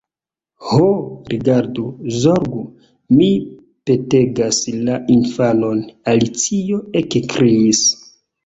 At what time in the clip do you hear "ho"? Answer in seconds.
0.69-0.85